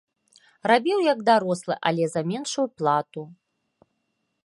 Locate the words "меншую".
2.33-2.67